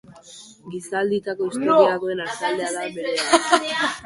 [0.75, 3.41] Gizalditako historia duen artaldea da berea.